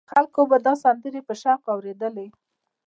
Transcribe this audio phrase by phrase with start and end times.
[0.11, 2.27] خلکو به دا سندرې په شوق اورېدلې.